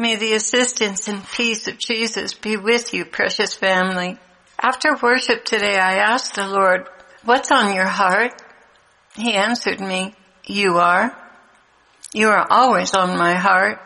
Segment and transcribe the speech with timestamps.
[0.00, 4.16] May the assistance and peace of Jesus be with you, precious family.
[4.56, 6.88] After worship today, I asked the Lord,
[7.24, 8.40] what's on your heart?
[9.16, 10.14] He answered me,
[10.46, 11.16] you are.
[12.14, 13.80] You are always on my heart,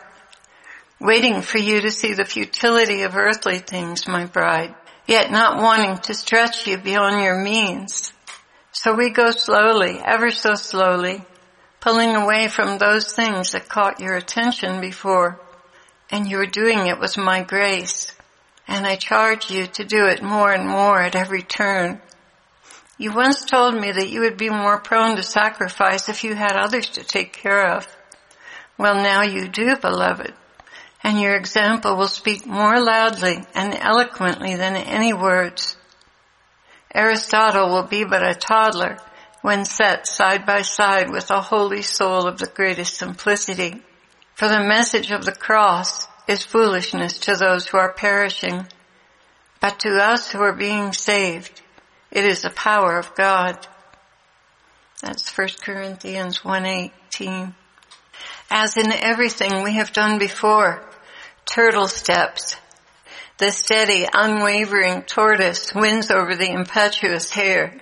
[0.99, 4.75] waiting for you to see the futility of earthly things, my bride,
[5.07, 8.13] yet not wanting to stretch you beyond your means.
[8.71, 11.25] So we go slowly, ever so slowly,
[11.79, 15.39] pulling away from those things that caught your attention before
[16.09, 18.11] and you are doing it with my grace.
[18.67, 22.01] And I charge you to do it more and more at every turn.
[22.97, 26.55] You once told me that you would be more prone to sacrifice if you had
[26.55, 27.87] others to take care of.
[28.77, 30.33] Well, now you do, beloved,
[31.03, 35.75] and your example will speak more loudly and eloquently than any words.
[36.93, 38.97] Aristotle will be but a toddler
[39.41, 43.81] when set side by side with the holy soul of the greatest simplicity.
[44.35, 48.65] For the message of the cross is foolishness to those who are perishing,
[49.59, 51.61] but to us who are being saved,
[52.11, 53.67] it is the power of God.
[55.01, 57.53] That's 1 Corinthians 1.18.
[58.49, 60.83] As in everything we have done before,
[61.45, 62.55] turtle steps,
[63.37, 67.81] the steady, unwavering tortoise wins over the impetuous hare,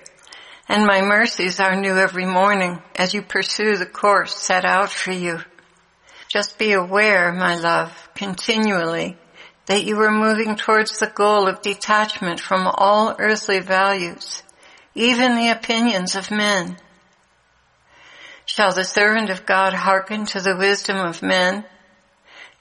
[0.68, 5.12] and my mercies are new every morning as you pursue the course set out for
[5.12, 5.40] you.
[6.32, 9.18] Just be aware, my love, continually,
[9.66, 14.42] that you are moving towards the goal of detachment from all earthly values,
[14.94, 16.78] even the opinions of men.
[18.46, 21.66] Shall the servant of God hearken to the wisdom of men?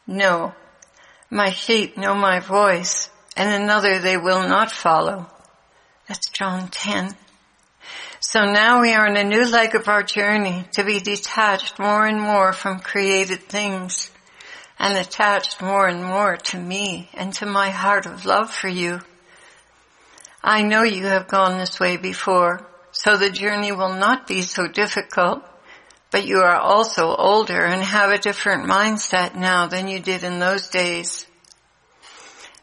[0.05, 0.53] No.
[1.29, 5.27] My sheep know my voice, and another they will not follow.
[6.09, 7.15] That's John 10.
[8.31, 12.05] So now we are in a new leg of our journey to be detached more
[12.05, 14.09] and more from created things
[14.79, 19.01] and attached more and more to me and to my heart of love for you.
[20.41, 24.65] I know you have gone this way before, so the journey will not be so
[24.65, 25.43] difficult,
[26.09, 30.39] but you are also older and have a different mindset now than you did in
[30.39, 31.25] those days.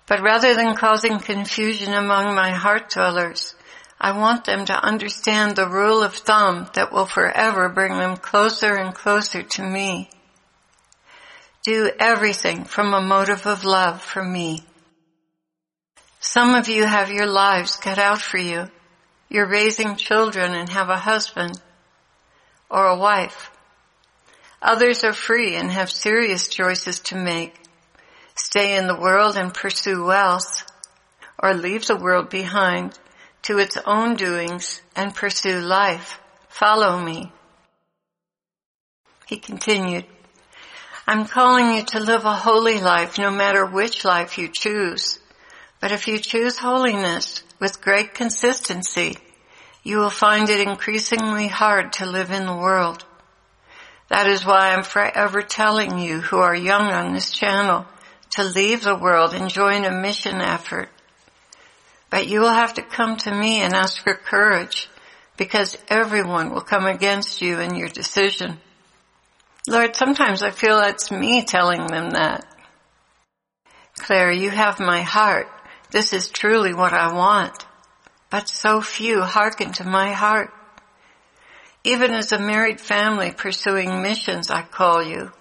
[0.07, 3.55] But rather than causing confusion among my heart dwellers,
[4.01, 8.75] I want them to understand the rule of thumb that will forever bring them closer
[8.77, 10.09] and closer to me.
[11.65, 14.63] Do everything from a motive of love for me.
[16.21, 18.69] Some of you have your lives cut out for you.
[19.29, 21.61] You're raising children and have a husband
[22.71, 23.51] or a wife.
[24.63, 27.55] Others are free and have serious choices to make.
[28.37, 30.65] Stay in the world and pursue wealth
[31.41, 32.97] or leave the world behind
[33.49, 36.21] to its own doings and pursue life.
[36.51, 37.33] Follow me.
[39.27, 40.05] He continued,
[41.07, 45.19] I'm calling you to live a holy life no matter which life you choose.
[45.81, 49.17] But if you choose holiness with great consistency,
[49.83, 53.03] you will find it increasingly hard to live in the world.
[54.11, 57.87] That is why I'm forever telling you who are young on this channel
[58.33, 60.91] to leave the world and join a mission effort
[62.11, 64.89] but you will have to come to me and ask for courage
[65.37, 68.59] because everyone will come against you in your decision.
[69.69, 72.47] Lord, sometimes I feel that's me telling them that.
[73.99, 75.49] Clare, you have my heart.
[75.91, 77.67] This is truly what I want.
[78.31, 80.51] But so few hearken to my heart.
[81.85, 85.33] Even as a married family pursuing missions, I call you.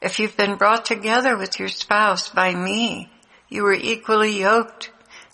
[0.00, 3.10] If you've been brought together with your spouse by me,
[3.48, 4.90] you are equally yoked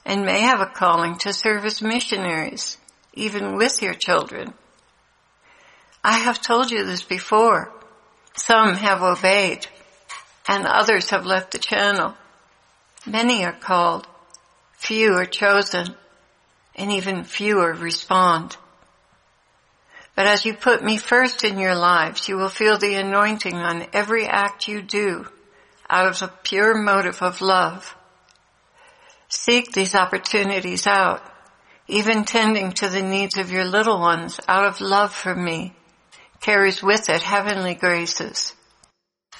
[0.06, 2.78] and may have a calling to serve as missionaries,
[3.12, 4.54] even with your children.
[6.02, 7.72] I have told you this before.
[8.36, 9.66] Some have obeyed
[10.48, 12.14] and others have left the channel.
[13.04, 14.06] Many are called,
[14.74, 15.96] few are chosen,
[16.76, 18.56] and even fewer respond.
[20.14, 23.88] But as you put me first in your lives, you will feel the anointing on
[23.92, 25.26] every act you do
[25.90, 27.95] out of a pure motive of love.
[29.28, 31.22] Seek these opportunities out,
[31.88, 35.74] even tending to the needs of your little ones out of love for me
[36.40, 38.54] carries with it heavenly graces.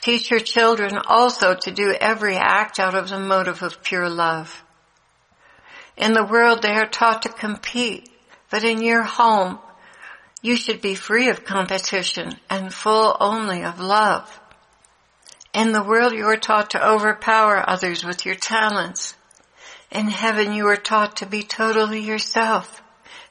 [0.01, 4.65] Teach your children also to do every act out of the motive of pure love.
[5.97, 8.09] In the world they are taught to compete,
[8.51, 9.59] but in your home
[10.43, 14.41] you should be free of competition and full only of love.
[15.53, 19.15] In the world you are taught to overpower others with your talents
[19.91, 22.83] in heaven you are taught to be totally yourself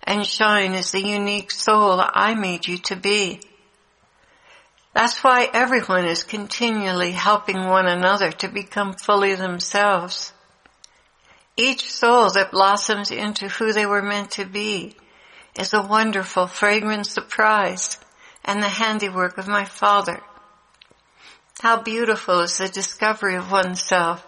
[0.04, 3.42] and shine as the unique soul I made you to be.
[4.94, 10.32] That's why everyone is continually helping one another to become fully themselves.
[11.58, 14.96] Each soul that blossoms into who they were meant to be
[15.58, 17.98] is a wonderful, fragrant surprise
[18.44, 20.22] and the handiwork of my Father.
[21.60, 24.26] How beautiful is the discovery of oneself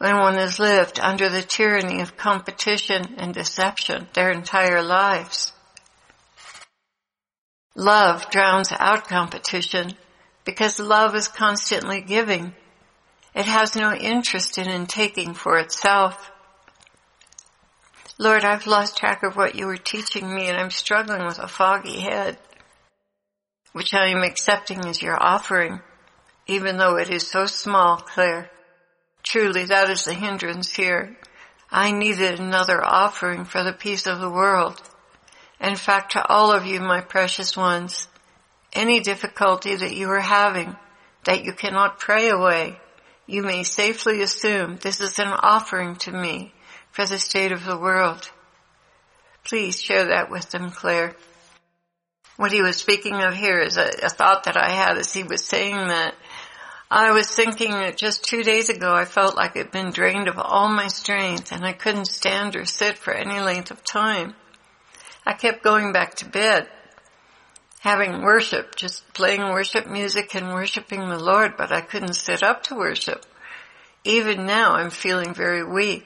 [0.00, 5.52] when one has lived under the tyranny of competition and deception their entire lives.
[7.74, 9.92] Love drowns out competition
[10.46, 12.54] because love is constantly giving.
[13.34, 16.30] It has no interest in taking for itself.
[18.16, 21.46] Lord, I've lost track of what you were teaching me and I'm struggling with a
[21.46, 22.38] foggy head,
[23.72, 25.80] which I am accepting as your offering,
[26.46, 28.50] even though it is so small, Clare.
[29.22, 31.16] Truly, that is the hindrance here.
[31.70, 34.80] I needed another offering for the peace of the world.
[35.60, 38.08] In fact, to all of you, my precious ones,
[38.72, 40.76] any difficulty that you are having
[41.24, 42.78] that you cannot pray away,
[43.26, 46.52] you may safely assume this is an offering to me
[46.90, 48.30] for the state of the world.
[49.44, 51.14] Please share that with them, Clare.
[52.36, 55.22] What he was speaking of here is a, a thought that I had as he
[55.22, 56.14] was saying that.
[56.92, 60.40] I was thinking that just two days ago I felt like I'd been drained of
[60.40, 64.34] all my strength and I couldn't stand or sit for any length of time.
[65.24, 66.68] I kept going back to bed,
[67.78, 72.64] having worship, just playing worship music and worshiping the Lord, but I couldn't sit up
[72.64, 73.24] to worship.
[74.02, 76.04] Even now I'm feeling very weak.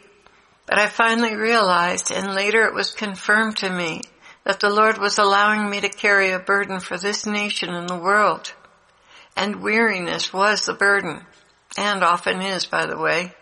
[0.67, 4.03] But I finally realized, and later it was confirmed to me,
[4.45, 7.97] that the Lord was allowing me to carry a burden for this nation and the
[7.97, 8.53] world.
[9.37, 11.27] And weariness was the burden,
[11.77, 13.35] and often is, by the way,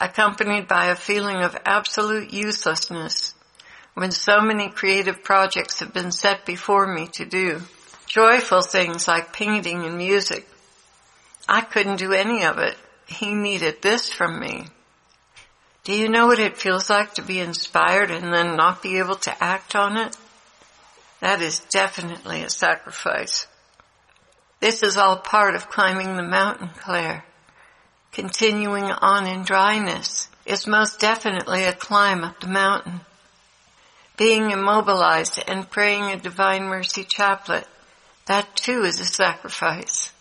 [0.00, 3.34] accompanied by a feeling of absolute uselessness
[3.94, 7.60] when so many creative projects have been set before me to do.
[8.06, 10.48] Joyful things like painting and music.
[11.48, 12.76] I couldn't do any of it.
[13.06, 14.66] He needed this from me.
[15.84, 19.16] Do you know what it feels like to be inspired and then not be able
[19.16, 20.16] to act on it?
[21.20, 23.46] That is definitely a sacrifice.
[24.62, 27.24] This is all part of climbing the mountain, Clare.
[28.12, 33.00] Continuing on in dryness is most definitely a climb up the mountain.
[34.16, 37.66] Being immobilized and praying a divine mercy chaplet,
[38.26, 40.12] that too is a sacrifice.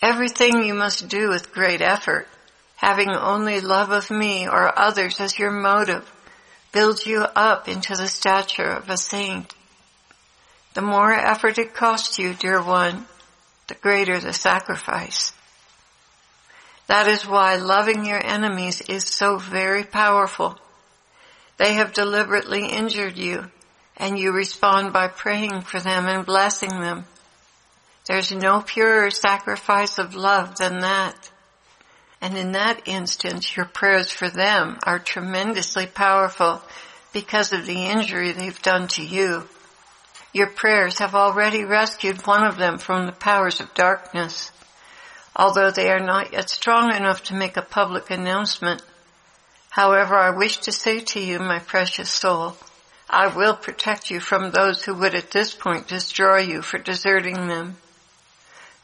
[0.00, 2.28] Everything you must do with great effort
[2.76, 6.10] having only love of me or others as your motive
[6.72, 9.54] builds you up into the stature of a saint.
[10.72, 13.04] The more effort it costs you, dear one,
[13.70, 15.32] the greater the sacrifice.
[16.88, 20.58] That is why loving your enemies is so very powerful.
[21.56, 23.48] They have deliberately injured you
[23.96, 27.04] and you respond by praying for them and blessing them.
[28.08, 31.30] There's no purer sacrifice of love than that.
[32.20, 36.60] And in that instance, your prayers for them are tremendously powerful
[37.12, 39.48] because of the injury they've done to you.
[40.32, 44.52] Your prayers have already rescued one of them from the powers of darkness.
[45.34, 48.82] Although they are not yet strong enough to make a public announcement.
[49.70, 52.56] However, I wish to say to you, my precious soul,
[53.08, 57.48] I will protect you from those who would at this point destroy you for deserting
[57.48, 57.76] them.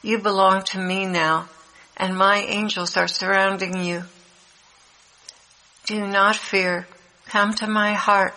[0.02, 1.48] You belong to me now,
[1.96, 4.04] and my angels are surrounding you.
[5.86, 6.88] Do not fear.
[7.26, 8.34] Come to my heart.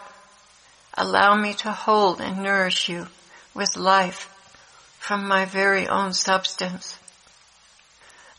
[0.96, 3.08] Allow me to hold and nourish you
[3.54, 4.36] with life
[5.00, 6.98] from my very own substance.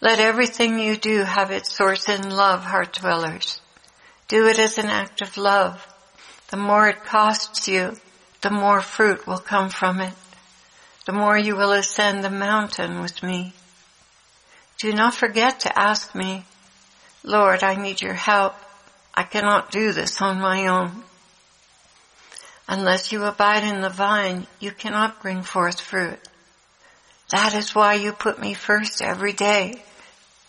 [0.00, 3.60] Let everything you do have its source in love, heart dwellers.
[4.28, 5.86] Do it as an act of love.
[6.48, 7.96] The more it costs you,
[8.40, 10.14] the more fruit will come from it.
[11.06, 13.52] The more you will ascend the mountain with me.
[14.78, 16.44] Do not forget to ask me,
[17.22, 18.54] Lord, I need your help.
[19.14, 21.04] I cannot do this on my own.
[22.70, 26.20] Unless you abide in the vine, you cannot bring forth fruit.
[27.30, 29.82] That is why you put me first every day,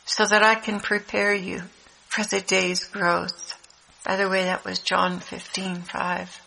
[0.05, 1.63] so that I can prepare you
[2.09, 3.57] for the day's growth.
[4.05, 6.41] By the way, that was John 15, 5.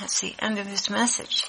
[0.00, 1.44] That's the end of his message.